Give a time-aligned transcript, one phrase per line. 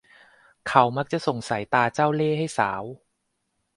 [0.67, 2.83] เขามักจะส่งสายตาเจ้าเล่ห์ให้สาว